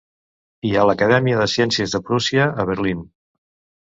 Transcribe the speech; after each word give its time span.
I 0.69 0.71
a 0.83 0.85
l'Acadèmia 0.91 1.41
de 1.41 1.47
Ciències 1.55 1.93
de 1.97 2.01
Prússia, 2.09 2.49
a 2.65 2.67
Berlín. 2.71 3.05